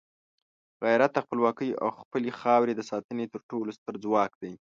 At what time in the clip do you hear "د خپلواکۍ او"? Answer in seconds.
1.13-1.89